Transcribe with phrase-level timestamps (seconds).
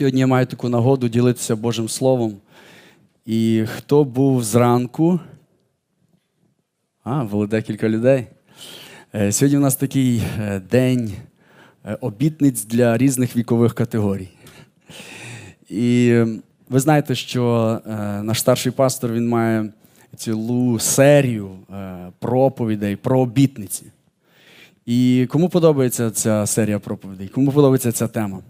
[0.00, 2.36] Сьогодні я маю таку нагоду ділитися Божим Словом.
[3.26, 5.20] І хто був зранку?
[7.04, 8.26] А, було декілька людей.
[9.14, 11.12] Е, Сьогодні у нас такий е, день
[11.84, 14.28] е, обітниць для різних вікових категорій.
[15.68, 16.14] І
[16.68, 17.80] ви знаєте, що
[18.22, 19.72] наш старший пастор він має
[20.16, 21.50] цілу серію
[22.18, 23.84] проповідей про обітниці.
[24.86, 27.28] І кому подобається ця серія проповідей?
[27.28, 28.40] Кому подобається ця тема?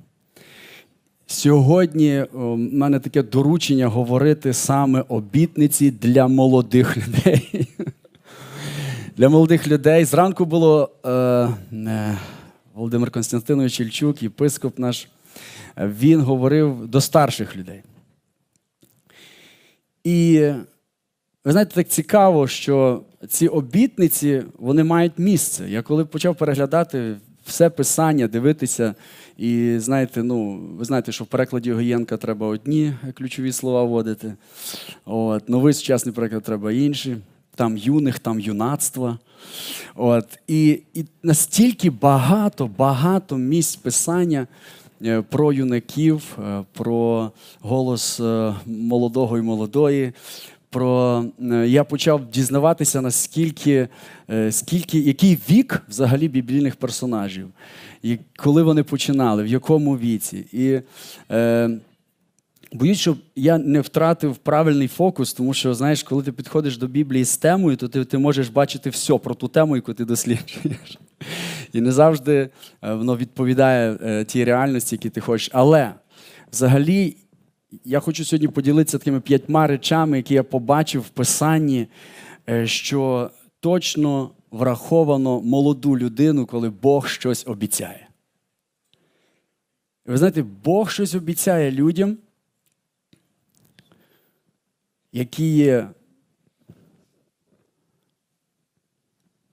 [1.31, 7.69] Сьогодні у мене таке доручення говорити саме обітниці для молодих людей.
[9.17, 10.05] Для молодих людей.
[10.05, 12.19] Зранку було е, е,
[12.75, 15.09] Володимир Константинович Ільчук, єпископ наш,
[15.77, 17.83] е, він говорив до старших людей.
[20.05, 20.51] І
[21.45, 25.71] ви знаєте, так цікаво, що ці обітниці вони мають місце.
[25.71, 27.17] Я коли почав переглядати
[27.51, 28.95] все писання, дивитися,
[29.39, 34.35] і знаєте, ну, ви знаєте, що в перекладі Гоєнка треба одні ключові слова вводити.
[35.05, 37.17] От, новий сучасний переклад треба інші.
[37.55, 39.19] Там юних, там юнацтва.
[39.95, 44.47] От, і, і настільки багато, багато місць писання
[45.05, 50.13] е, про юнаків, е, про голос е, молодого і молодої.
[50.71, 53.89] Про е, я почав дізнаватися, наскільки
[54.31, 57.49] е, скільки, який вік взагалі біблійних персонажів,
[58.03, 60.47] і коли вони починали, в якому віці.
[60.53, 60.81] І
[61.35, 61.71] е,
[62.73, 67.25] боюсь, щоб я не втратив правильний фокус, тому що, знаєш, коли ти підходиш до Біблії
[67.25, 70.99] з темою, то ти, ти можеш бачити все про ту тему, яку ти досліджуєш.
[71.73, 72.49] І не завжди
[72.83, 75.51] е, воно відповідає тій реальності, які ти хочеш.
[75.53, 75.91] Але
[76.53, 77.17] взагалі.
[77.85, 81.87] Я хочу сьогодні поділитися такими п'ятьма речами, які я побачив в Писанні,
[82.49, 88.09] е, що точно враховано молоду людину, коли Бог щось обіцяє.
[90.07, 92.19] Ви знаєте, Бог щось обіцяє людям,
[95.13, 95.91] які є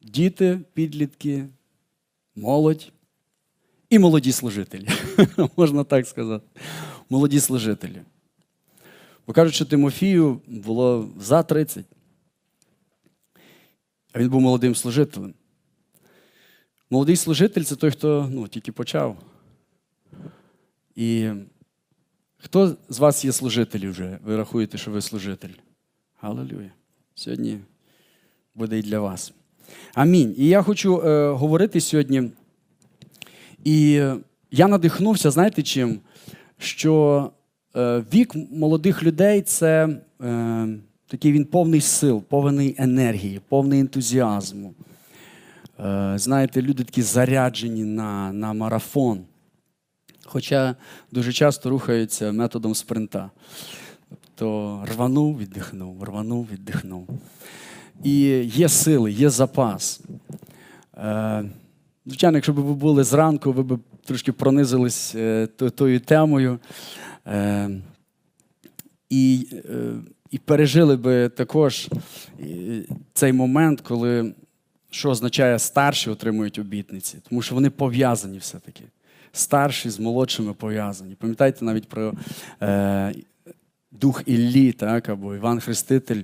[0.02, 1.46] діти, підлітки,
[2.36, 2.92] молодь
[3.90, 4.88] і молоді служителі.
[5.58, 6.46] Можна так сказати.
[7.10, 8.02] Молоді служителі.
[9.28, 11.86] Бо кажуть, що Тимофію було за 30.
[14.14, 15.34] А він був молодим служителем.
[16.90, 19.18] Молодий служитель це той, хто ну, тільки почав.
[20.96, 21.30] І
[22.38, 24.20] хто з вас є служителі вже?
[24.24, 25.54] Ви рахуєте, що ви служитель?
[26.22, 26.72] Галилюя.
[27.16, 27.60] Сьогодні
[28.56, 29.34] буде і для вас.
[29.94, 30.36] Амінь.
[30.38, 32.32] І я хочу е, говорити сьогодні.
[33.64, 34.04] І
[34.52, 36.00] я надихнувся, знаєте чим?
[36.58, 37.32] Що
[37.76, 39.90] е, вік молодих людей це
[40.22, 40.68] е,
[41.08, 44.74] такий він повний сил, повний енергії, повний ентузіазму.
[45.80, 49.22] Е, знаєте, люди такі заряджені на, на марафон.
[50.26, 50.76] Хоча
[51.12, 53.32] дуже часто рухаються методом спринта.
[54.10, 57.08] Тобто рванув, віддихнув, рванув, віддихнув.
[58.04, 60.02] І є сили, є запас.
[62.06, 66.60] Звичайно, якщо б ви були зранку, ви б трошки пронизились е, тою темою
[67.28, 67.70] е,
[69.10, 69.94] і е,
[70.32, 71.90] і пережили би також
[73.14, 74.34] цей момент, коли
[74.90, 78.84] що означає старші отримують обітниці, тому що вони пов'язані все-таки.
[79.32, 81.16] Старші з молодшими пов'язані.
[81.16, 82.14] Пам'ятаєте навіть про
[82.62, 83.14] е,
[83.92, 86.22] дух Іллі, так, або Іван Хреститель.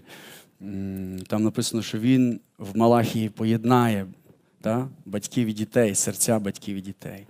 [1.28, 4.06] Там написано, що він в Малахії поєднає
[4.64, 4.88] да?
[5.06, 7.26] батьків і дітей, серця батьків і дітей.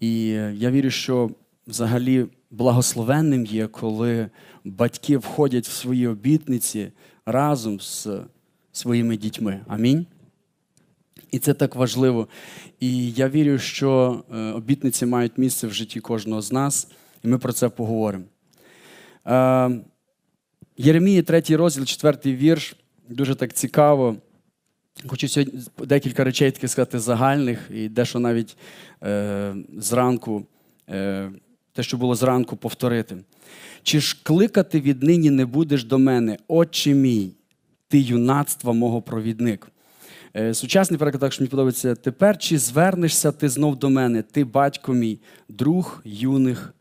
[0.00, 1.30] І я вірю, що
[1.66, 4.28] взагалі благословенним є, коли
[4.64, 6.92] батьки входять в свої обітниці
[7.26, 8.08] разом з
[8.72, 9.60] своїми дітьми.
[9.68, 10.06] Амінь.
[11.30, 12.28] І це так важливо.
[12.80, 16.88] І я вірю, що е, обітниці мають місце в житті кожного з нас,
[17.24, 18.24] і ми про це поговоримо.
[19.26, 19.80] Е,
[20.76, 22.76] Єремії, третій розділ, четвертий вірш,
[23.08, 24.16] дуже так цікаво.
[25.06, 28.56] Хочу сьогодні декілька речей таки сказати загальних, і дещо навіть
[29.02, 30.46] е, зранку,
[30.88, 31.30] е,
[31.72, 33.16] те, що було зранку, повторити.
[33.82, 37.32] Чи ж кликати віднині не будеш до мене, Отче мій,
[37.88, 39.68] ти юнацтва мого провідник?
[40.36, 44.44] Е, сучасний переклад, так що мені подобається, тепер чи звернешся ти знов до мене, ти,
[44.44, 46.74] батько мій, друг юних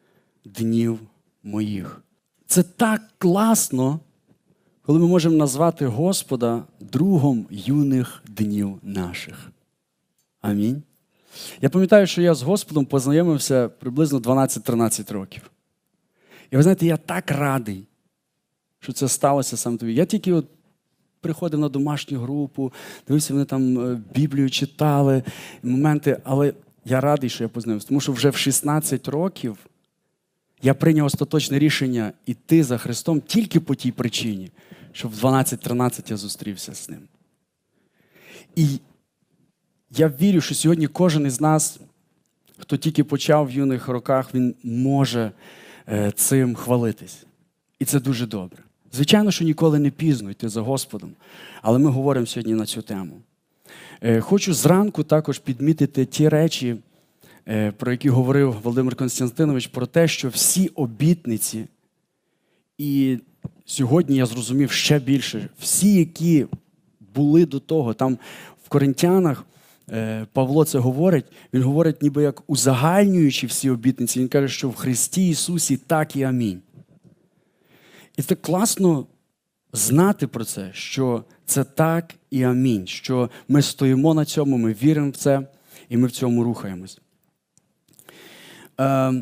[0.46, 1.00] днів
[1.44, 2.02] моїх?
[2.48, 4.00] Це так класно,
[4.86, 9.52] коли ми можемо назвати Господа другом юних днів наших.
[10.42, 10.84] Амінь.
[11.62, 15.52] Я пам'ятаю, що я з Господом познайомився приблизно 12-13 років.
[16.52, 17.84] І ви знаєте, я так радий,
[18.80, 19.94] що це сталося саме тобі.
[19.94, 20.46] Я тільки от
[21.22, 22.74] приходив на домашню групу,
[23.08, 25.24] дивився, вони там е, Біблію читали,
[25.64, 26.54] моменти, але
[26.86, 29.58] я радий, що я познайомився, тому що вже в 16 років
[30.62, 34.52] Я прийняв остаточне рішення йти за Христом тільки по тій причині,
[34.92, 37.02] що в 12-13 я зустрівся з ним.
[38.56, 38.80] І
[39.92, 41.80] я вірю, що сьогодні кожен із нас,
[42.58, 45.32] хто тільки почав в юних роках, він може
[45.90, 47.26] е, цим хвалитись.
[47.80, 48.64] І це дуже добре.
[48.94, 51.12] Звичайно, що ніколи не пізно йти за Господом,
[51.62, 53.22] але ми говоримо сьогодні на цю тему.
[54.02, 56.76] Е, хочу зранку також підмітити ті речі,
[57.78, 61.66] про які говорив Володимир Константинович, про те, що всі обітниці,
[62.78, 63.18] і
[63.66, 66.46] сьогодні я зрозумів ще більше, всі, які
[67.16, 68.18] були до того, там
[68.66, 69.46] в Коринтянах.
[69.92, 74.76] Е, Павло це говорить, він говорить, ніби як узагальнюючи всі обітниці, він каже, що в
[74.76, 76.62] Христі Ісусі так і амінь.
[78.18, 79.08] І це класно
[79.74, 85.10] знати про це, що це так і амінь, що ми стоїмо на цьому, ми віримо
[85.10, 85.48] в це
[85.90, 87.02] і ми в цьому рухаємось.
[88.80, 89.14] Е,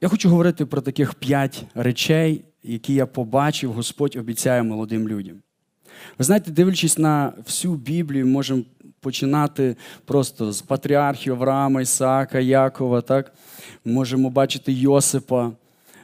[0.00, 5.36] я хочу говорити про таких п'ять речей, які я побачив, Господь обіцяє молодим людям.
[6.18, 8.62] Ви знаєте, дивлячись на всю Біблію, можемо
[9.00, 13.00] починати просто з патріархів Авраама, Ісаака, Якова.
[13.00, 13.32] так?
[13.84, 15.50] Можемо бачити Йосипа,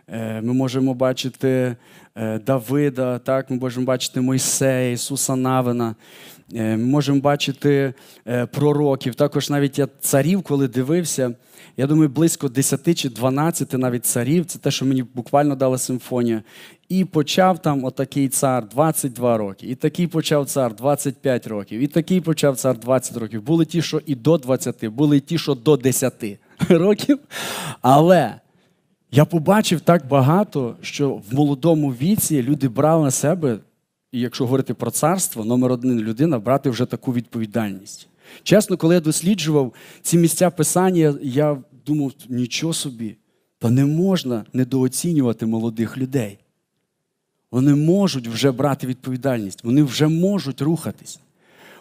[0.08, 1.76] е, ми можемо бачити
[2.14, 3.50] е, Давида, так?
[3.50, 5.94] ми можемо бачити Мойсея, Ісуса Навина.
[6.54, 7.94] Е, ми можемо бачити
[8.52, 9.14] пророків.
[9.14, 11.34] Також навіть я царів, коли дивився,
[11.76, 14.44] я думаю, близько 10 чи 12 навіть царів.
[14.44, 16.42] Це те, що мені буквально дала симфонія.
[16.88, 22.20] І почав там отакий цар 22 роки, і такий почав цар 25 років, і такий
[22.20, 23.42] почав цар 20 років.
[23.42, 26.24] Були ті, що і до 20, були ті, що до 10
[26.68, 27.18] років.
[27.80, 28.34] Але
[29.10, 33.58] я побачив так багато, що в молодому віці люди брали на себе,
[34.14, 38.08] і якщо говорити про царство, номер один людина брати вже таку відповідальність.
[38.42, 39.72] Чесно, коли я досліджував
[40.02, 41.56] ці місця писання, я
[41.86, 43.16] думав, нічого собі,
[43.58, 46.38] та не можна недооцінювати молодих людей.
[47.50, 51.20] Вони можуть вже брати відповідальність, вони вже можуть рухатись.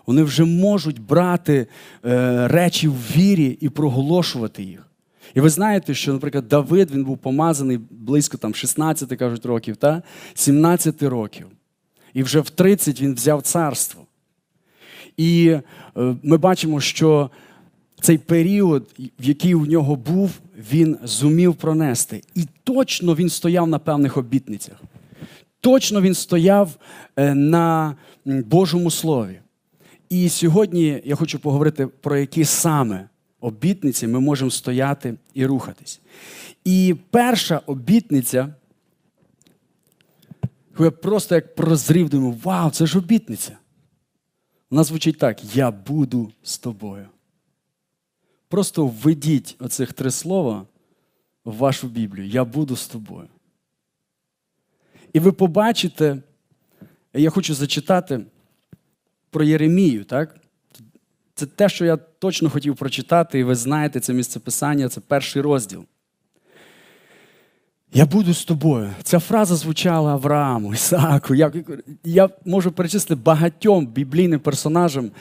[0.05, 1.67] Вони вже можуть брати
[2.05, 4.87] е, речі в вірі і проголошувати їх.
[5.33, 10.03] І ви знаєте, що, наприклад, Давид він був помазаний близько там, 16 кажуть, років, та?
[10.33, 11.47] 17 років.
[12.13, 14.05] І вже в 30 він взяв царство.
[15.17, 15.61] І е,
[16.23, 17.29] ми бачимо, що
[18.01, 18.89] цей період,
[19.19, 20.31] в який у нього був,
[20.71, 22.21] він зумів пронести.
[22.35, 24.81] І точно він стояв на певних обітницях.
[25.59, 26.77] Точно він стояв
[27.15, 27.95] е, на
[28.25, 29.39] Божому Слові.
[30.09, 33.09] І сьогодні я хочу поговорити про які саме
[33.43, 36.01] обітниці ми можемо стояти і рухатись.
[36.65, 38.53] І перша обітниця,
[40.79, 43.57] я просто як прозрів, думаю, вау, це ж обітниця.
[44.69, 47.07] Вона звучить так: Я буду з тобою.
[48.47, 50.65] Просто введіть оцих три слова
[51.45, 52.27] в вашу Біблію.
[52.27, 53.27] Я буду з тобою.
[55.13, 56.17] І ви побачите,
[57.13, 58.25] я хочу зачитати
[59.29, 60.35] про Єремію, так?
[61.35, 65.41] Це те, що я точно хотів прочитати, і ви знаєте це місце писання, це перший
[65.41, 65.85] розділ.
[67.95, 68.89] Я буду з тобою.
[69.03, 71.35] Ця фраза звучала Аврааму, Ісааку.
[71.35, 71.51] Я
[72.03, 75.11] я можу перечислити багатьом біблійним персонажам,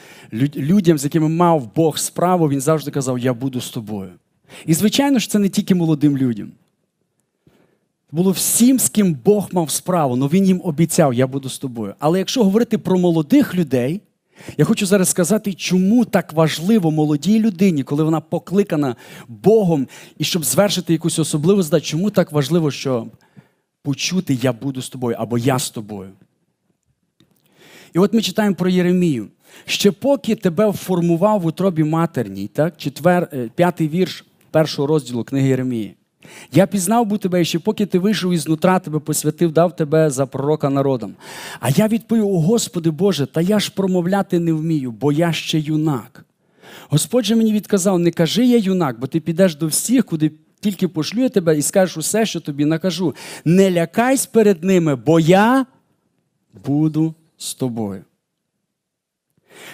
[0.56, 4.10] людям, з якими мав Бог справу, він завжди казав, я буду з тобою.
[4.66, 6.52] І, звичайно ж, це не тільки молодим людям.
[8.12, 11.94] Було всім, з ким Бог мав справу, але він їм обіцяв, я буду з тобою.
[11.98, 14.00] Але якщо говорити про молодих людей,
[14.56, 18.96] я хочу зараз сказати, чому так важливо молодій людині, коли вона покликана
[19.28, 23.06] Богом і щоб звершити якусь особливу задачу, чому так важливо, що
[23.82, 26.10] почути Я буду з тобою або я з тобою.
[27.94, 29.28] І от ми читаємо про Єремію.
[29.66, 32.76] Ще поки тебе формував в утробі матерній, так?
[32.76, 35.96] Четвер, е, п'ятий вірш першого розділу книги Єремії.
[36.52, 40.26] Я пізнав був тебе, ще поки ти вийшов із нутра, тебе посвятив, дав тебе за
[40.26, 41.14] пророка народом.
[41.60, 45.58] А я відповів: О Господи Боже, та я ж промовляти не вмію, бо я ще
[45.58, 46.24] юнак.
[46.88, 50.88] Господь же мені відказав: не кажи я юнак, бо ти підеш до всіх, куди тільки
[50.88, 53.14] пошлю я тебе, і скажеш усе, що тобі накажу.
[53.44, 55.66] Не лякайся перед ними, бо я
[56.66, 58.04] буду з тобою.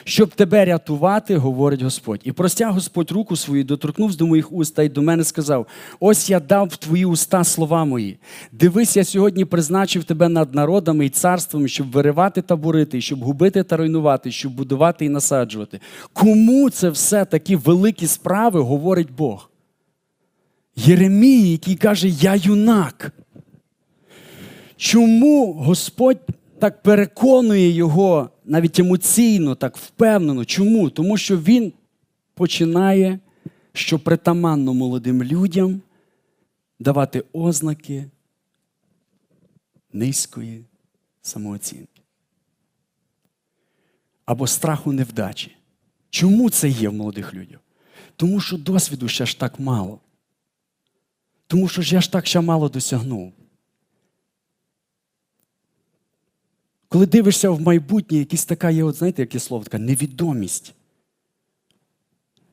[0.05, 2.21] Щоб тебе рятувати, говорить Господь.
[2.25, 5.67] І простяг Господь руку свою, доторкнувся до моїх уст та й до мене сказав:
[6.01, 8.19] Ось я дав в твої уста слова мої.
[8.53, 13.63] Дивись, я сьогодні призначив тебе над народами і царствами, щоб виривати та бурити, щоб губити
[13.63, 15.81] та руйнувати, щоб будувати і насаджувати.
[16.13, 19.51] Кому це все такі великі справи говорить Бог?
[20.77, 23.13] Єремії, який каже, я юнак.
[24.77, 26.19] Чому Господь
[26.59, 30.45] так переконує його навіть емоційно, так впевнено.
[30.45, 30.91] Чому?
[30.91, 31.73] Тому що він
[32.35, 33.19] починає
[33.73, 35.83] що притаманно молодим людям
[36.79, 38.11] давати ознаки
[39.93, 40.65] низької
[41.23, 42.03] самооцінки
[44.25, 45.57] або страху невдачі.
[46.11, 47.61] Чому це є в молодих людях?
[48.17, 50.01] Тому що досвіду ще ж так мало.
[51.47, 53.33] Тому що я ж так ще мало досягнув.
[56.89, 60.75] Коли дивишся в майбутнє, якась така є, от знаєте, яке слово, така невідомість.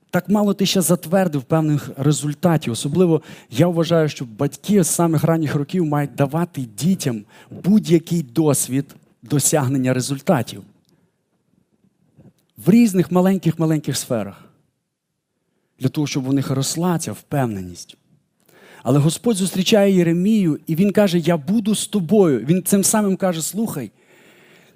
[0.10, 2.74] Так мало ти ще затвердив певних результатів.
[2.74, 9.94] Особливо я вважаю, що батьки з самих ранніх років мають давати дітям будь-який досвід досягнення
[9.94, 10.64] результатів
[12.58, 14.46] в різних маленьких-маленьких сферах.
[15.80, 17.98] Для того, щоб у них росла ця впевненість.
[18.84, 22.40] Але Господь зустрічає Єремію, і він каже: Я буду з тобою.
[22.40, 23.92] Він цим самим каже: Слухай,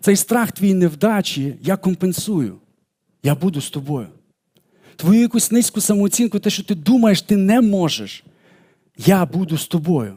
[0.02, 2.56] цей страх твій невдачі я компенсую.
[3.24, 4.08] Я буду з тобою.
[4.96, 8.24] Твою якусь низьку самооцінку, те, що ти думаєш, ти не можеш.
[8.98, 10.14] Я буду з тобою.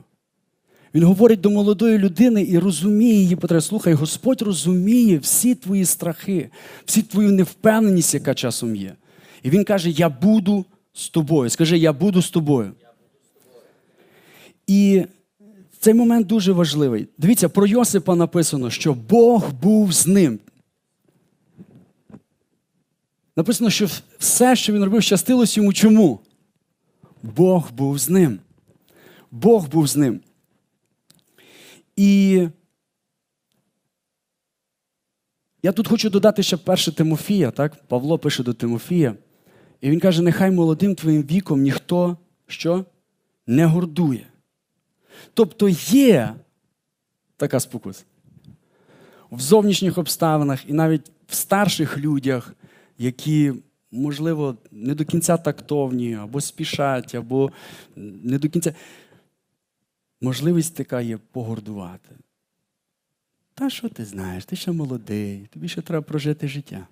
[0.94, 3.60] Він говорить до молодої людини і розуміє її потреби.
[3.60, 6.50] Слухай, Господь розуміє всі твої страхи,
[6.84, 8.94] всі твою невпевненість, яка часом є.
[9.42, 11.50] І він каже: Я буду з тобою.
[11.50, 12.72] Скажи, я буду з тобою.
[14.66, 15.04] І
[15.82, 17.08] цей момент дуже важливий.
[17.18, 20.38] Дивіться, про Йосипа написано, що Бог був з ним.
[23.36, 26.20] Написано, що все, що він робив, щастилось йому чому?
[27.22, 28.38] Бог був з ним.
[29.30, 30.20] Бог був з ним.
[31.96, 32.48] І
[35.62, 37.84] я тут хочу додати ще перше Тимофія, так?
[37.88, 39.14] Павло пише до Тимофія.
[39.80, 42.84] І він каже: нехай молодим твоїм віком ніхто що?
[43.46, 44.31] не гордує.
[45.34, 46.34] Тобто є
[47.36, 48.04] така спокуса.
[49.30, 52.54] В зовнішніх обставинах і навіть в старших людях,
[52.98, 53.52] які,
[53.90, 57.50] можливо, не до кінця тактовні, або спішать, або
[57.96, 58.74] не до кінця.
[60.20, 62.08] Можливість така є погордувати.
[63.54, 64.44] Та що ти знаєш?
[64.44, 66.86] Ти ще молодий, тобі ще треба прожити життя.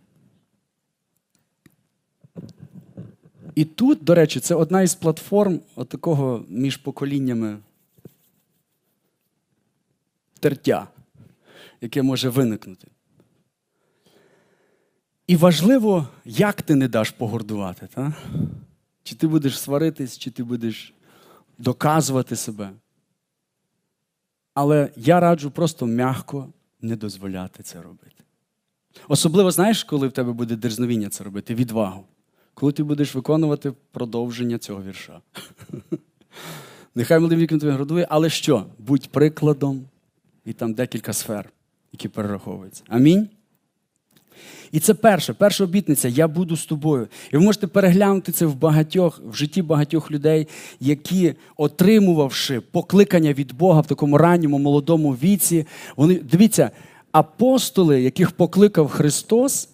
[3.55, 7.59] І тут, до речі, це одна із платформ такого між поколіннями
[10.41, 10.89] тертя,
[11.81, 12.89] яке може виникнути.
[15.27, 17.89] І важливо, як ти не даш погордувати.
[17.95, 18.13] Та?
[19.03, 20.95] Чи ти будеш сваритись, чи ти будеш
[21.59, 22.71] доказувати себе.
[24.55, 26.49] Але я раджу просто м'яко
[26.81, 28.25] не дозволяти це робити.
[29.09, 32.05] Особливо, знаєш, коли в тебе буде дерзновіння це робити, відвагу.
[32.55, 35.21] Коли ти будеш виконувати продовження цього вірша.
[36.95, 38.67] Нехай молодим віком тобі градує, але що?
[38.79, 39.85] Будь прикладом,
[40.45, 41.51] і там декілька сфер,
[41.93, 42.83] які перераховуються.
[42.89, 43.29] Амінь.
[44.73, 47.09] І це перше, перша обітниця я буду з тобою.
[47.33, 50.49] І ви можете переглянути це в багатьох, в житті багатьох людей,
[50.81, 55.67] які, отримувавши покликання від Бога в такому ранньому молодому віці,
[55.97, 56.71] вони дивіться,
[57.13, 59.69] апостоли, яких покликав Христос,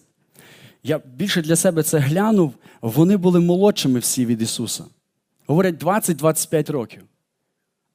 [0.83, 4.83] я більше для себе це глянув, вони були молодшими всі від Ісуса.
[5.47, 7.03] Говорять 20-25 років.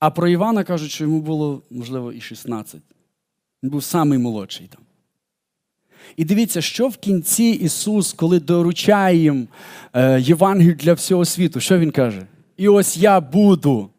[0.02, 2.80] А про Івана кажуть, що йому було, можливо, і 16.
[3.62, 4.80] Він був самий молодший там.
[6.16, 9.48] І дивіться, що в кінці Ісус, коли доручає їм
[9.92, 12.26] е, Євангелію для всього світу, що Він каже?
[12.56, 13.90] І ось я буду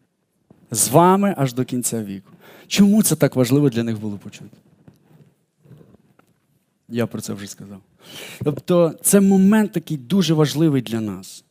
[0.70, 2.30] з вами аж до кінця віку.
[2.66, 4.56] Чому це так важливо для них було почути?
[6.88, 7.80] Я про це вже сказав.
[8.44, 11.44] Тобто, це момент такий дуже важливий для нас.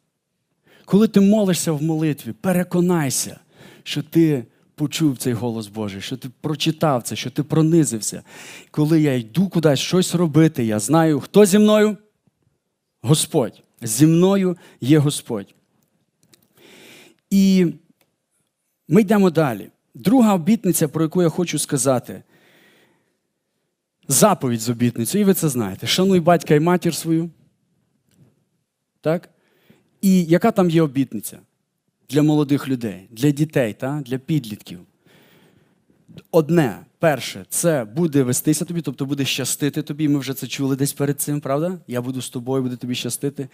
[0.86, 3.40] Коли ти молишся в молитві, переконайся,
[3.84, 8.24] що ти почув цей голос Божий, що ти прочитав це, що ти пронизився.
[8.72, 11.98] Коли я йду кудись щось робити, я знаю, хто зі мною?
[13.02, 13.64] Господь.
[13.82, 15.56] Зі мною є Господь.
[17.30, 17.74] І
[18.88, 19.70] ми йдемо далі.
[19.94, 22.24] Друга обітниця, про яку я хочу сказати.
[24.08, 25.88] Заповідь з обітницею, і ви це знаєте.
[25.88, 27.30] Шануй батька і матір свою.
[29.02, 29.30] Так?
[30.02, 31.40] І яка там є обітниця?
[32.14, 34.02] Для молодих людей, для дітей, та?
[34.06, 34.80] для підлітків.
[36.32, 40.10] Одне, перше, це буде вестися тобі, тобто буде щастити тобі.
[40.10, 41.80] Ми вже це чули десь перед цим, правда?
[41.88, 43.48] Я буду з тобою, буду тобі щастити.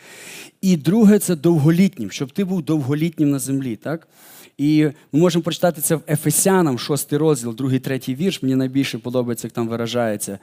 [0.61, 3.75] І друге, це довголітнім, щоб ти був довголітнім на землі.
[3.75, 4.07] так?
[4.59, 8.43] І ми можемо прочитати це в Ефесянам, шостий розділ, другий, третій вірш.
[8.43, 10.39] Мені найбільше подобається, як там виражається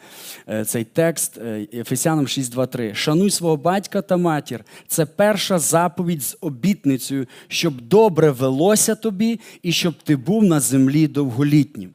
[0.48, 1.38] е, цей текст.
[1.38, 2.94] Е, Ефесянам 6.2.3.
[2.94, 4.64] Шануй свого батька та матір.
[4.86, 11.06] Це перша заповідь з обітницею, щоб добре велося тобі і щоб ти був на землі
[11.06, 11.90] довголітнім.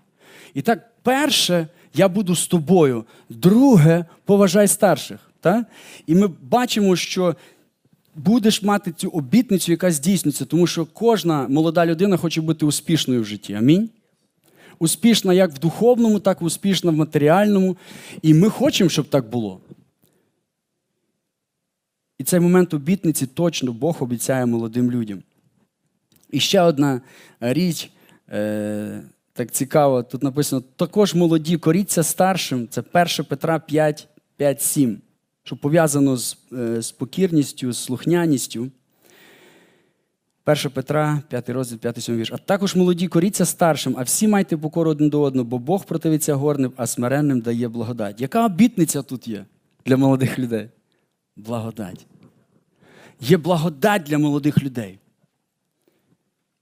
[0.53, 3.05] І так, перше, я буду з тобою.
[3.29, 5.19] Друге, поважай старших.
[5.39, 5.65] Так?
[6.07, 7.35] І ми бачимо, що
[8.15, 13.25] будеш мати цю обітницю, яка здійсниться, тому що кожна молода людина хоче бути успішною в
[13.25, 13.53] житті.
[13.53, 13.89] Амінь.
[14.79, 17.77] Успішна як в духовному, так і успішна в матеріальному.
[18.21, 19.61] І ми хочемо, щоб так було.
[22.19, 25.23] І цей момент обітниці точно Бог обіцяє молодим людям.
[26.31, 27.01] І ще одна
[27.39, 27.91] річ,
[28.29, 29.01] е,
[29.33, 32.67] так цікаво, тут написано: також молоді, коріться старшим.
[32.67, 35.01] Це 1 Петра 5, 5 7,
[35.43, 38.71] що пов'язано з, е, з покірністю, з слухняністю.
[40.45, 42.31] 1 Петра, 5 розділ, 5 7 вірш.
[42.31, 46.35] А також молоді коріться старшим, а всі майте покору один до одного, бо Бог противиться
[46.35, 48.21] горним, а смиренним дає благодать.
[48.21, 49.45] Яка обітниця тут є
[49.85, 50.69] для молодих людей?
[51.35, 52.05] Благодать.
[53.19, 54.99] Є благодать для молодих людей.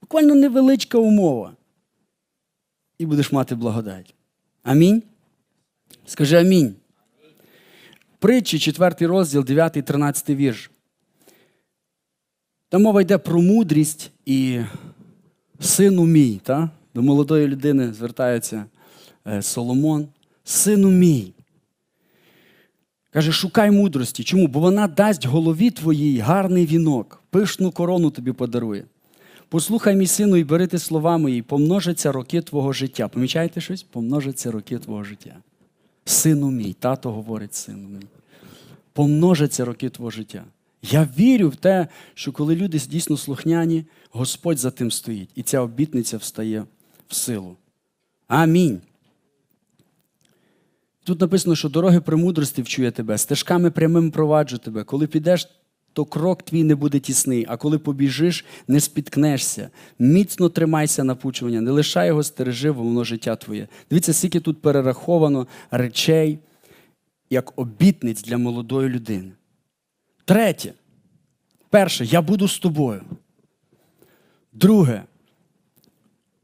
[0.01, 1.53] Буквально невеличка умова.
[2.97, 4.13] І будеш мати благодать.
[4.63, 5.03] Амінь.
[6.05, 6.75] Скажи амінь.
[8.19, 10.71] Притчі, 4 розділ, 9, 13 вірш.
[12.69, 14.59] Там мова йде про мудрість і
[15.59, 16.41] сину мій.
[16.43, 16.69] Та?
[16.95, 18.65] До молодої людини звертається
[19.27, 20.07] е, Соломон.
[20.43, 21.33] Сину мій.
[23.11, 24.23] Каже, шукай мудрості.
[24.23, 24.47] Чому?
[24.47, 28.85] Бо вона дасть голові твоїй гарний вінок, пишну корону тобі подарує.
[29.49, 33.07] Послухай, мій сину, і бери ти слова мої, помножаться роки твого життя.
[33.07, 33.83] Помічаєте щось?
[33.83, 35.35] Помножаться роки твого життя.
[36.09, 38.07] Сину мій, тато говорить сину мій.
[38.93, 40.45] Помножаться роки твого життя.
[40.81, 45.29] Я вірю в те, що коли люди дійсно слухняні, Господь за тим стоїть.
[45.35, 46.65] І ця обітниця встає
[47.07, 47.57] в силу.
[48.27, 48.81] Амінь.
[51.03, 54.83] Тут написано, що дороги премудрості вчує тебе, стежками прямим проваджу тебе.
[54.83, 55.47] Коли підеш,
[55.93, 59.69] то крок твій не буде тісний, а коли побіжиш, не спіткнешся.
[59.99, 63.67] Міцно тримайся напучування, не лишай його стережи, воно життя твоє.
[63.89, 66.39] Дивіться, скільки тут перераховано речей
[67.29, 69.31] як обітниць для молодої людини.
[70.25, 70.73] Третє.
[71.69, 73.01] Перше, я буду з тобою.
[74.53, 75.03] Друге,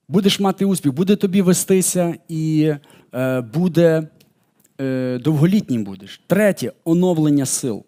[0.07, 2.73] будеш мати успіх, буде тобі вестися і
[3.13, 4.07] е, буде
[4.81, 6.21] е, довголітнім будеш.
[6.27, 7.85] Третє оновлення сил.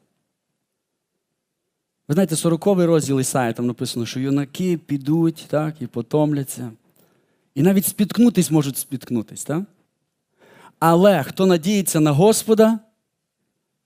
[2.08, 6.72] Ви знаєте, 40-й розділ Ісаї, там написано, що юнаки підуть так, і потомляться.
[7.56, 9.44] І навіть спіткнутись можуть спіткнутись.
[9.44, 9.64] Так?
[10.80, 12.80] Але хто надіється на Господа,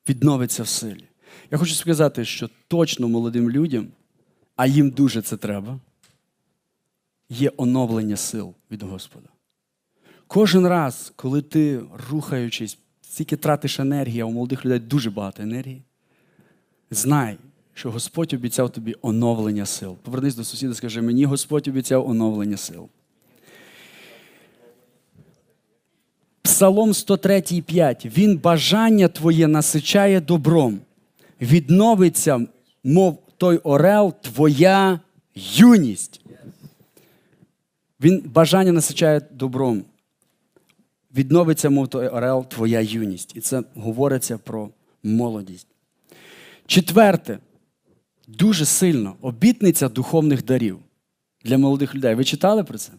[0.10, 1.04] відновиться в силі.
[1.52, 3.88] Я хочу сказати, що точно молодим людям,
[4.56, 5.80] а їм дуже це треба,
[7.30, 9.28] є оновлення сил від Господа.
[10.28, 15.82] Кожен раз, коли ти рухаючись, стільки тратиш енергії, а у молодих людей дуже багато енергії,
[16.92, 17.38] знай,
[17.74, 19.98] що Господь обіцяв тобі оновлення сил.
[20.04, 22.90] Повернись до сусіда, скажи, мені Господь обіцяв оновлення сил.
[26.42, 28.18] Псалом 103,5.
[28.18, 30.80] Він бажання твоє насичає добром.
[31.42, 32.46] Відновиться,
[32.84, 35.00] мов той орел, твоя
[35.36, 36.22] юність.
[38.02, 39.84] Він бажання насичає добром.
[41.16, 43.36] Відновиться, мов той орел, твоя юність.
[43.36, 44.70] І це говориться про
[45.04, 45.68] молодість.
[46.66, 47.40] Четверте,
[48.38, 50.80] дуже сильно обітниця духовних дарів
[51.44, 52.16] для молодих людей.
[52.16, 52.92] Ви читали про це?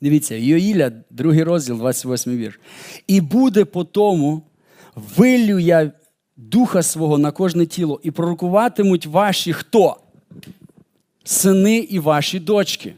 [0.00, 2.60] Дивіться, Йоїля, другий розділ, 28 вірш.
[3.06, 4.42] І буде по тому,
[4.94, 5.92] вилю я
[6.36, 9.96] духа свого на кожне тіло, і пророкуватимуть ваші хто?
[11.24, 12.94] Сини і ваші дочки.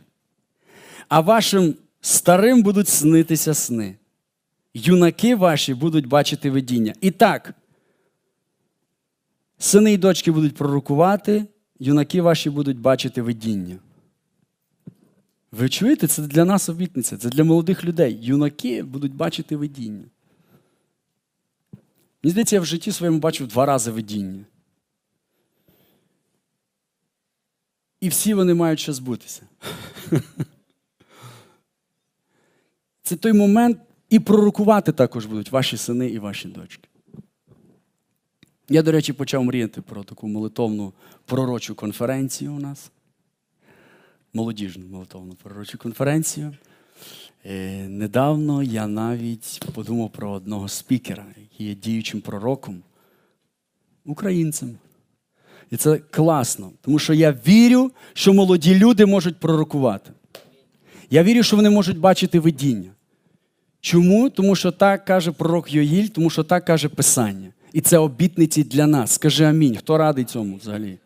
[1.08, 3.94] А вашим старим будуть снитися сни.
[4.74, 6.94] Юнаки ваші будуть бачити видіння.
[7.00, 7.54] І так,
[9.58, 11.46] сини і дочки будуть пророкувати,
[11.78, 13.78] юнаки ваші будуть бачити видіння.
[15.52, 18.18] Ви чуєте, це для нас обітниця, це для молодих людей.
[18.22, 20.04] Юнаки будуть бачити видіння.
[22.22, 24.44] Мені здається, я в житті своєму бачив два рази видіння.
[28.00, 29.42] І всі вони мають ще збутися.
[33.02, 33.78] Це той момент
[34.10, 36.88] і пророкувати також будуть ваші сини і ваші дочки.
[38.68, 40.92] Я, до речі, почав мріяти про таку молитовну
[41.27, 42.90] пророчу конференцію у нас.
[44.35, 46.55] Молодіжну молитовну пророчу конференцію.
[47.44, 52.83] Е, недавно я навіть подумав про одного спікера, який є діючим пророком,
[54.05, 54.79] українцем.
[55.70, 60.11] І це класно, тому що я вірю, що молоді люди можуть пророкувати.
[61.11, 62.90] Я вірю, що вони можуть бачити видіння.
[63.81, 64.31] Чому?
[64.31, 67.53] Тому що так каже пророк Йоїль, тому що так каже Писання.
[67.74, 69.12] І це обітниці для нас.
[69.12, 69.76] Скажи амінь.
[69.76, 70.98] Хто радий цьому взагалі?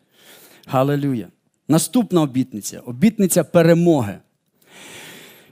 [0.67, 1.27] Галилюя.
[1.67, 4.19] Наступна обітниця обітниця перемоги.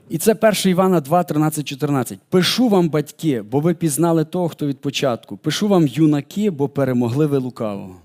[0.09, 2.19] І це 1 Івана 2, 13, 14.
[2.29, 5.37] Пишу вам, батьки, бо ви пізнали того, хто від початку.
[5.37, 7.95] Пишу вам, юнаки, бо перемогли ви лукавого.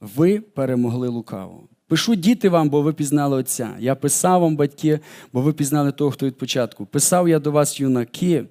[0.00, 1.60] ви перемогли лукаво.
[1.88, 3.76] Пишу діти вам, бо ви пізнали Отця.
[3.78, 5.00] Я писав вам, батьки,
[5.32, 6.86] бо ви пізнали того, хто від початку.
[6.86, 8.44] Писав я до вас, юнаки,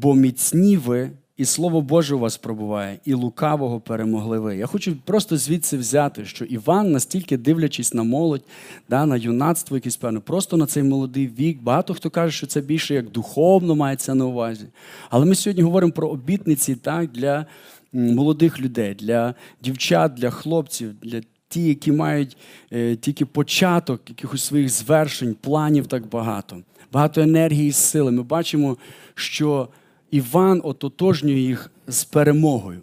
[0.00, 4.56] бо міцні ви, і Слово Боже у вас пробуває, і лукавого перемогли ви.
[4.56, 8.42] Я хочу просто звідси взяти, що Іван, настільки дивлячись на молодь,
[8.88, 11.62] да, на юнацтво, якесь певне, просто на цей молодий вік.
[11.62, 14.66] Багато хто каже, що це більше як духовно мається на увазі.
[15.10, 17.46] Але ми сьогодні говоримо про обітниці так, для
[17.92, 22.36] молодих людей, для дівчат, для хлопців, для ті, які мають
[22.72, 26.56] е, тільки початок якихось своїх звершень, планів так багато,
[26.92, 28.12] багато енергії і сили.
[28.12, 28.76] Ми бачимо,
[29.14, 29.68] що
[30.10, 32.80] Іван ототожнює їх з перемогою.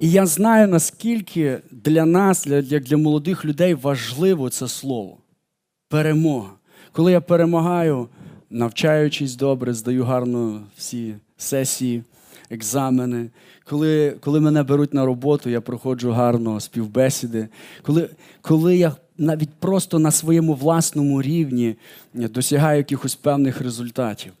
[0.00, 5.18] І я знаю, наскільки для нас, як для молодих людей, важливо це слово
[5.88, 6.50] перемога.
[6.92, 8.08] Коли я перемагаю,
[8.50, 12.02] навчаючись добре, здаю гарно всі сесії,
[12.50, 13.30] екзамени.
[13.64, 17.48] Коли коли мене беруть на роботу, я проходжу гарно співбесіди.
[17.82, 21.76] Коли, Коли я навіть просто на своєму власному рівні
[22.14, 24.32] досягаю якихось певних результатів.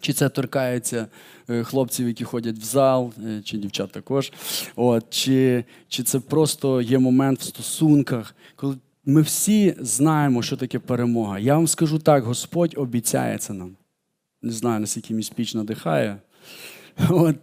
[0.00, 1.06] Чи це торкається
[1.50, 4.32] е, хлопців, які ходять в зал, е, чи дівчат також.
[4.76, 10.78] От, Чи чи це просто є момент в стосунках, коли ми всі знаємо, що таке
[10.78, 11.38] перемога.
[11.38, 13.76] Я вам скажу так: Господь обіцяє це нам.
[14.42, 16.16] Не знаю, наскільки мій спіч надихає.
[17.10, 17.36] От.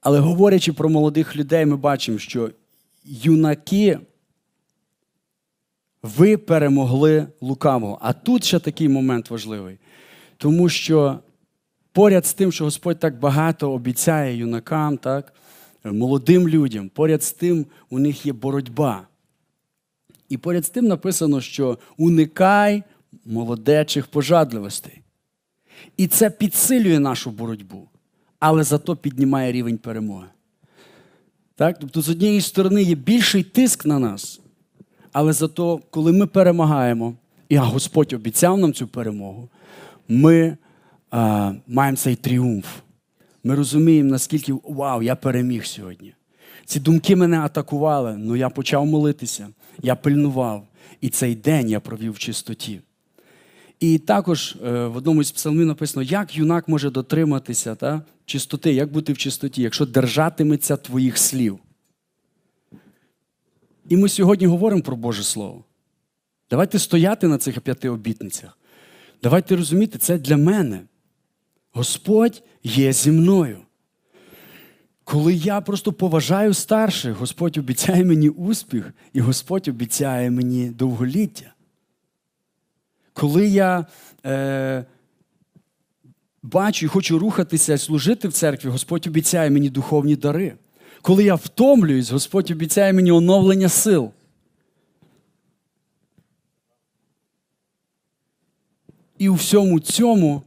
[0.00, 2.50] Але говорячи про молодих людей, ми бачимо, що
[3.04, 3.98] юнаки,
[6.02, 7.98] ви перемогли лукавого.
[8.02, 9.78] А тут ще такий момент важливий.
[10.38, 11.18] Тому що
[11.92, 15.34] поряд з тим, що Господь так багато обіцяє юнакам, так,
[15.84, 19.06] молодим людям, поряд з тим у них є боротьба.
[20.28, 22.82] І поряд з тим написано, що уникай
[23.24, 25.02] молодечих пожадливостей.
[25.96, 27.88] І це підсилює нашу боротьбу,
[28.38, 30.26] але зато піднімає рівень перемоги.
[31.54, 31.78] Так?
[31.80, 34.40] Тобто, з однієї сторони, є більший тиск на нас,
[35.12, 37.14] але зато, коли ми перемагаємо,
[37.48, 39.48] і Господь обіцяв нам цю перемогу,
[40.08, 40.56] ми
[41.10, 42.66] а, маємо цей тріумф.
[43.44, 46.14] Ми розуміємо, наскільки вау, я переміг сьогодні.
[46.64, 49.48] Ці думки мене атакували, але я почав молитися,
[49.82, 50.66] я пильнував.
[51.00, 52.80] І цей день я провів в чистоті.
[53.80, 58.92] І також е, в одному з псалмів написано, як юнак може дотриматися та, чистоти, як
[58.92, 61.58] бути в чистоті, якщо держатиметься твоїх слів.
[63.88, 65.64] І ми сьогодні говоримо про Боже Слово.
[66.50, 68.57] Давайте стояти на цих п'яти обітницях.
[69.22, 70.80] Давайте розуміти, це для мене.
[71.72, 73.58] Господь є зі мною.
[75.04, 81.54] Коли я просто поважаю старших, Господь обіцяє мені успіх, і Господь обіцяє мені довголіття.
[83.12, 83.86] Коли я
[84.26, 84.84] е,
[86.42, 90.54] бачу і хочу рухатися і служити в церкві, Господь обіцяє мені духовні дари.
[91.02, 94.10] Коли я втомлююсь, Господь обіцяє мені оновлення сил.
[99.18, 100.42] І у всьому цьому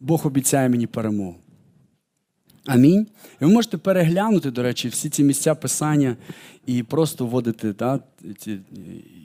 [0.00, 1.36] Бог обіцяє мені перемогу.
[2.66, 3.06] Амінь.
[3.40, 6.16] І ви можете переглянути, до речі, всі ці місця писання
[6.66, 8.00] і просто вводити да,
[8.38, 8.58] ці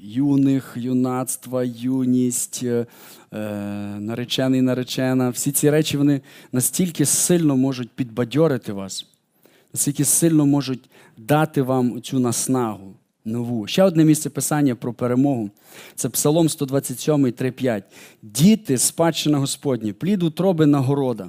[0.03, 2.85] юних, юнацтва, юність, е,
[3.99, 5.29] наречений, наречена.
[5.29, 9.05] Всі ці речі вони настільки сильно можуть підбадьорити вас,
[9.73, 13.67] настільки сильно можуть дати вам цю наснагу нову.
[13.67, 15.49] Ще одне місце писання про перемогу.
[15.95, 17.83] Це Псалом 127, 3,5.
[18.21, 21.27] Діти, спадщина Господні, плід утроби нагорода,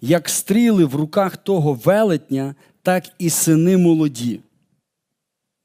[0.00, 4.40] як стріли в руках того велетня, так і сини молоді.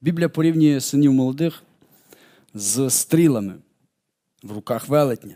[0.02, 1.64] Біблія порівнює синів молодих
[2.54, 3.54] з стрілами
[4.44, 5.36] в руках велетня.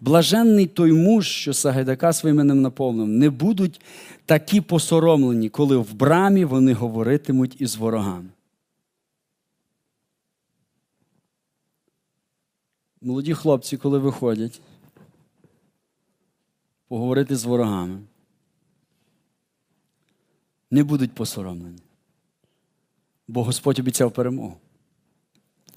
[0.00, 3.80] Блаженний той муж, що Сагайдака своїм іменем наповнив, не будуть
[4.26, 8.28] такі посоромлені, коли в брамі вони говоритимуть із ворогами.
[13.06, 14.60] Молоді хлопці, коли виходять,
[16.88, 18.00] поговорити з ворогами,
[20.70, 21.78] не будуть посоромлені.
[23.28, 24.56] Бо Господь обіцяв перемогу.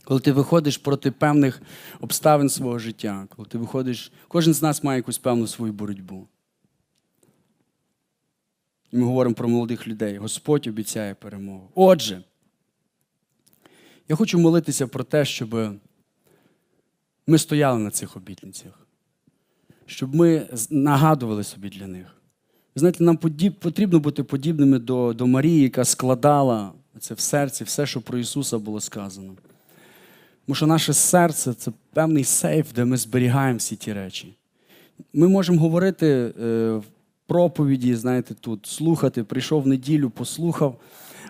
[0.04, 1.62] Коли ти виходиш проти певних
[2.00, 6.28] обставин свого життя, коли ти виходиш, кожен з нас має якусь певну свою боротьбу.
[8.92, 10.18] І ми говоримо про молодих людей.
[10.18, 11.72] Господь обіцяє перемогу.
[11.76, 12.24] Отже,
[14.08, 15.80] я хочу молитися про те, щоб
[17.30, 18.88] ми стояли на цих обітницях,
[19.86, 22.16] щоб ми нагадували собі для них.
[22.76, 23.18] Ви знаєте, нам
[23.60, 28.58] потрібно бути подібними до, до Марії, яка складала це в серці, все, що про Ісуса
[28.58, 29.34] було сказано.
[30.46, 34.36] Тому що наше серце це певний сейф, де ми зберігаємо всі ті речі.
[35.14, 36.84] Ми можемо говорити е, в
[37.28, 40.80] проповіді, знаєте, тут, слухати, прийшов в неділю, послухав.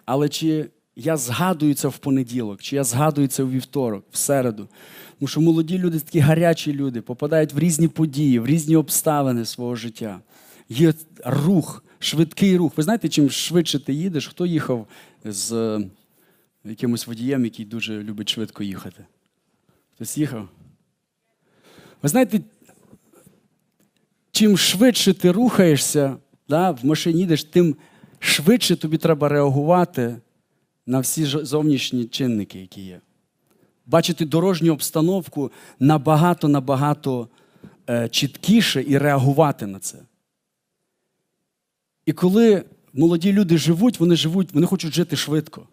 [0.06, 4.68] Але чи я згадую це в понеділок, чи я згадую це у вівторок, в середу.
[5.20, 9.76] Тому що молоді люди такі гарячі люди, попадають в різні події, в різні обставини свого
[9.76, 10.20] життя.
[10.70, 10.94] Є
[11.26, 12.74] рух, швидкий рух.
[12.78, 14.88] Ви знаєте, чим швидше ти їдеш, хто їхав
[15.26, 15.90] з е,
[16.64, 19.06] якимось водієм, який дуже любить швидко їхати?
[19.96, 20.50] Хтось їхав?
[22.02, 22.42] Ви знаєте,
[24.32, 26.18] чим швидше ти рухаєшся,
[26.50, 27.76] да, в машині їдеш, тим
[28.20, 30.18] швидше тобі треба реагувати
[30.90, 33.02] на всі зовнішні чинники, які є.
[33.86, 37.28] Бачити дорожню обстановку набагато-набагато
[37.90, 39.98] е, чіткіше і реагувати на це.
[42.06, 45.68] І коли молоді люди живуть, вони живуть, вони хочуть жити швидко.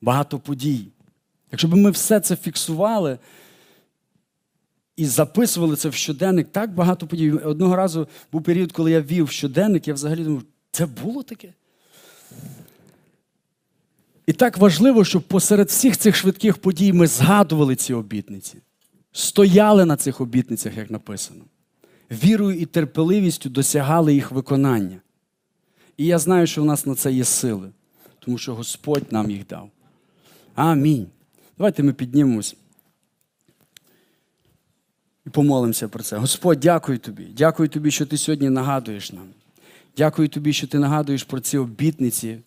[0.00, 0.88] Багато подій.
[1.52, 3.18] Якщо б ми все це фіксували
[4.96, 7.30] і записували це в щоденник, так багато подій.
[7.30, 11.52] Одного разу був період, коли я вів щоденник, я взагалі думав, це було таке?
[14.26, 18.56] І так важливо, щоб посеред всіх цих швидких подій ми згадували ці обітниці,
[19.12, 21.44] стояли на цих обітницях, як написано,
[22.10, 25.00] вірою і терпеливістю досягали їх виконання.
[25.96, 27.70] І я знаю, що в нас на це є сили,
[28.18, 29.70] тому що Господь нам їх дав.
[30.54, 31.06] Амінь.
[31.58, 32.56] Давайте ми піднімемось
[35.26, 36.16] і помолимося про це.
[36.16, 37.26] Господь, дякую тобі.
[37.36, 39.28] Дякую тобі, що ти сьогодні нагадуєш нам.
[39.96, 42.38] Дякую тобі, що ти нагадуєш про ці обітниці.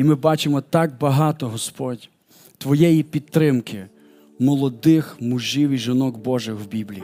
[0.00, 2.08] І ми бачимо так багато, Господь,
[2.58, 3.86] Твоєї підтримки,
[4.38, 7.02] молодих мужів і жінок Божих в Біблії.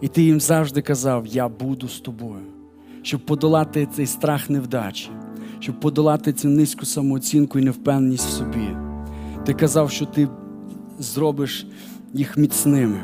[0.00, 2.42] І ти їм завжди казав: Я буду з тобою,
[3.02, 5.10] щоб подолати цей страх невдачі,
[5.60, 8.68] щоб подолати цю низьку самооцінку і невпевненість в собі.
[9.46, 10.28] Ти казав, що ти
[10.98, 11.66] зробиш
[12.14, 13.00] їх міцними.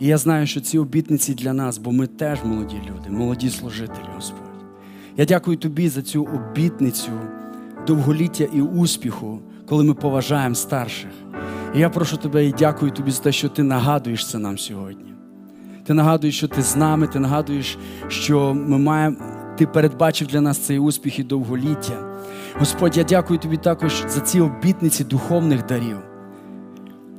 [0.00, 4.08] І я знаю, що ці обітниці для нас, бо ми теж молоді люди, молоді служителі,
[4.14, 4.64] Господь.
[5.16, 7.12] Я дякую тобі за цю обітницю
[7.90, 11.10] довголіття і успіху, коли ми поважаємо старших.
[11.74, 15.14] І я прошу тебе і дякую тобі за те, що ти нагадуєш це нам сьогодні.
[15.86, 19.16] Ти нагадуєш, що ти з нами, ти нагадуєш, що ми маємо,
[19.58, 22.22] ти передбачив для нас цей успіх і довголіття.
[22.58, 25.98] Господь, я дякую тобі також за ці обітниці духовних дарів.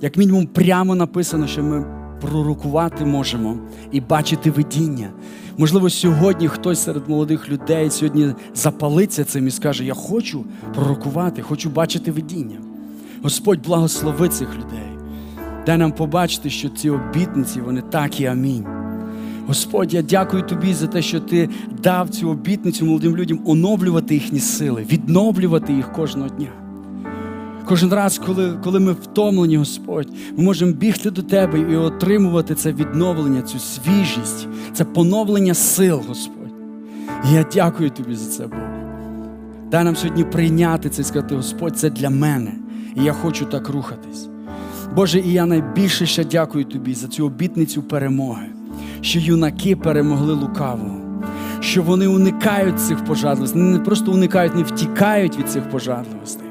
[0.01, 3.57] Як мінімум, прямо написано, що ми пророкувати можемо
[3.91, 5.09] і бачити видіння.
[5.57, 11.69] Можливо, сьогодні хтось серед молодих людей сьогодні запалиться цим і скаже: Я хочу пророкувати, хочу
[11.69, 12.57] бачити видіння.
[13.23, 14.89] Господь благослови цих людей.
[15.65, 18.65] Дай нам побачити, що ці обітниці, вони так і амінь.
[19.47, 21.49] Господь, я дякую тобі за те, що ти
[21.83, 26.60] дав цю обітницю молодим людям оновлювати їхні сили, відновлювати їх кожного дня.
[27.71, 30.07] Кожен раз, коли коли ми втомлені, Господь,
[30.37, 36.53] ми можемо бігти до Тебе і отримувати це відновлення, цю свіжість, це поновлення сил, Господь.
[37.29, 38.59] І я дякую Тобі за це, Бог.
[39.71, 42.51] Дай нам сьогодні прийняти це і сказати, Господь, це для мене.
[42.95, 44.29] І я хочу так рухатись.
[44.95, 48.47] Боже, і я найбільше ще дякую Тобі за цю обітницю перемоги,
[49.01, 50.97] що юнаки перемогли лукавого,
[51.59, 56.50] що вони уникають цих пожадливостей, не просто уникають, не втікають від цих пожадливостей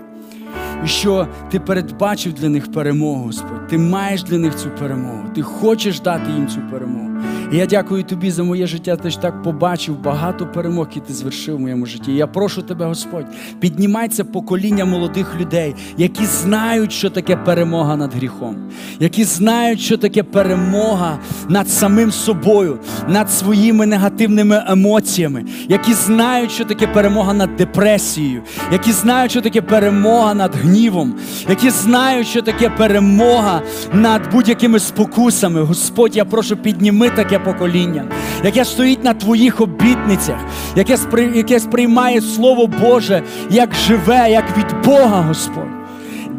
[0.86, 3.59] що ти передбачив для них перемогу, Господь.
[3.70, 5.24] Ти маєш для них цю перемогу.
[5.34, 7.10] Ти хочеш дати їм цю перемогу.
[7.52, 8.96] І я дякую тобі за моє життя.
[8.96, 12.12] Ти ж так побачив багато перемог, які ти звершив в моєму житті.
[12.12, 13.26] Я прошу тебе, Господь,
[13.60, 18.56] піднімайся покоління молодих людей, які знають, що таке перемога над гріхом,
[19.00, 22.78] які знають, що таке перемога над самим собою,
[23.08, 29.62] над своїми негативними емоціями, які знають, що таке перемога над депресією, які знають, що таке
[29.62, 31.14] перемога над гнівом,
[31.48, 33.59] які знають, що таке перемога
[33.92, 35.62] над будь-якими спокусами.
[35.62, 38.04] Господь, я прошу, підніми таке покоління,
[38.44, 40.36] яке стоїть на твоїх обітницях,
[40.76, 41.32] яке спри...
[41.34, 45.80] яке сприймає Слово Боже як живе, як від Бога, Господь.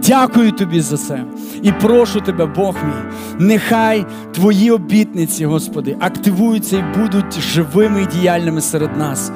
[0.08, 1.24] Дякую тобі за це.
[1.64, 3.14] І прошу тебе, Бог мій,
[3.46, 9.32] нехай твої обітниці, Господи, активуються і будуть живими і діяльними серед нас.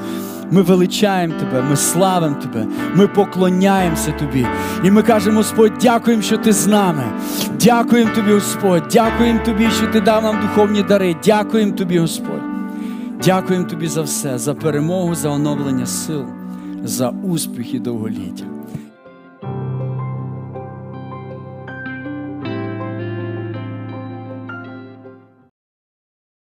[0.52, 4.48] Ми величаємо Тебе, ми славимо Тебе, ми поклоняємося Тобі.
[4.84, 7.04] І ми кажемо, Господь, дякуємо, що Ти з нами.
[7.62, 11.16] Дякуємо Тобі, Господь, дякуємо Тобі, що Ти дав нам духовні дари.
[11.26, 12.42] Дякуємо Тобі, Господь.
[13.24, 16.26] Дякуємо Тобі за все, за перемогу, за оновлення сил,
[16.84, 18.55] за успіх і довголіття.